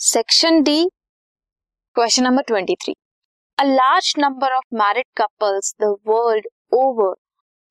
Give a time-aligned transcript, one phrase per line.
[0.00, 0.88] Section D,
[1.96, 2.94] question number 23.
[3.58, 7.16] A large number of married couples the world over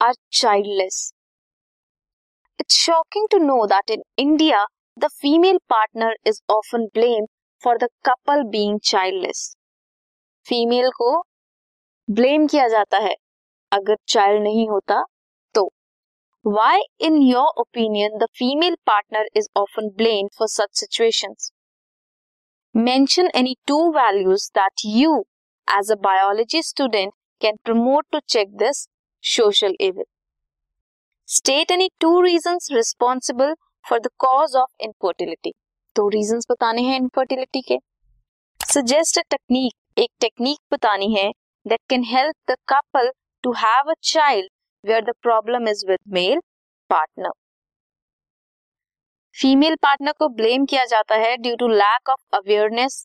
[0.01, 1.13] are childless.
[2.59, 4.65] It's shocking to know that in India,
[4.97, 7.29] the female partner is often blamed
[7.63, 9.55] for the couple being childless.
[10.45, 11.11] Female को
[12.07, 13.15] blame किया जाता है
[13.71, 15.04] अगर child नहीं होता
[15.55, 15.65] तो
[16.46, 21.51] why in your opinion the female partner is often blame for such situations
[22.74, 25.10] mention any two values that you
[25.68, 28.78] as a biology student can promote to check this
[29.24, 30.04] social evil
[31.28, 35.52] state any two reason responsible for the cause of infertility
[35.97, 37.78] दो reason बताने हैं infertility के.
[38.60, 41.30] Suggest a technique एक technique बतानी है
[41.66, 43.11] that can help the couple
[43.44, 44.50] to have a child
[44.84, 46.41] where the problem is with male
[46.91, 47.30] partner
[49.37, 53.05] female partner को blame किया जाता है due to lack of awareness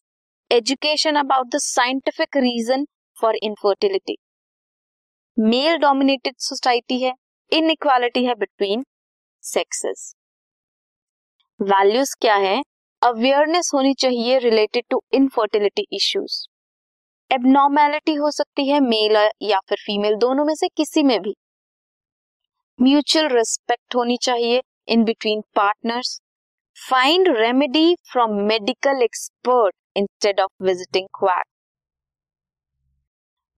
[0.52, 2.86] education about the scientific reason
[3.18, 4.16] for infertility
[5.38, 7.14] male dominated society है
[7.52, 8.86] inequality है between
[9.44, 10.14] sexes
[11.60, 12.62] values क्या है?
[13.02, 16.40] Awareness होनी चाहिए related to infertility issues
[17.32, 21.36] abnormality हो सकती है मेल या फिर फीमेल दोनों में से किसी में भी.
[22.80, 26.20] म्यूचुअल रिस्पेक्ट होनी चाहिए in between partners
[26.78, 31.44] find remedy from medical expert instead of visiting quack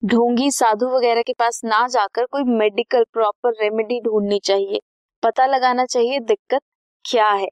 [0.02, 4.80] ढोंगी साधु वगैरह के पास ना जाकर कोई मेडिकल प्रॉपर रेमेडी ढूंढनी चाहिए।
[5.24, 6.62] पता लगाना चाहिए दिक्कत
[7.06, 7.48] क्या है।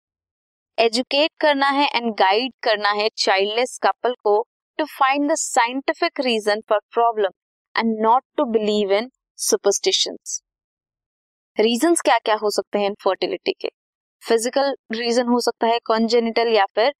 [0.77, 4.41] एजुकेट करना है एंड गाइड करना है चाइल्डलेस कपल को
[4.79, 7.31] to find the scientific reason for problem
[7.75, 10.41] and not to believe in superstitions
[11.59, 13.69] reason क्या क्या हो सकते हैं इनफर्टिलिटी के?
[14.23, 16.91] फ़िज़िकल रीजन हो सकता है कॉन्जेनिटल या फिर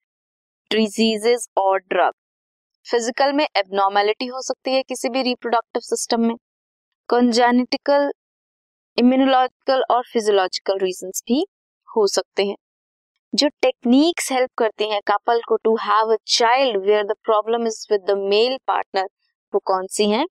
[0.72, 2.12] डिजीजेस और ड्रग
[2.86, 6.36] फ़िज़िकल में एबनॉर्मेलिटी हो सकती है किसी भी रिप्रोडक्टिव सिस्टम में.
[7.10, 8.12] कॉन्जेनिटिकल
[8.98, 11.46] इम्यूनोलॉजिकल और फिजियोलॉजिकल रीजन भी
[11.90, 12.56] हो सकते हैं.
[13.34, 17.86] जो टेक्निक्स हेल्प करते हैं कपल को to have a child where the problem is
[17.92, 19.08] with the male partner
[19.54, 20.26] वो कौन सी हैं?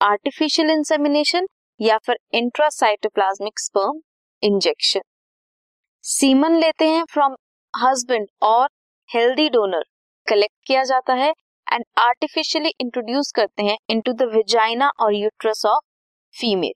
[0.00, 1.46] आर्टिफिशियल इंसेमिनेशन
[1.80, 4.00] या फिर इंट्रासाइटोप्लाज्मिक स्पर्म
[4.42, 5.00] इंजेक्शन
[6.04, 7.36] सीमन लेते हैं फ्रॉम
[7.74, 8.68] हस्बैंड और
[9.08, 9.84] हेल्दी डोनर
[10.26, 11.30] कलेक्ट किया जाता है
[11.66, 15.84] एंड आर्टिफिशियली इंट्रोड्यूस करते हैं इनटू द विजाइना और uterus of
[16.34, 16.72] female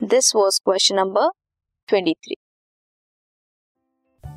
[0.00, 1.28] this was question number
[1.88, 2.43] 23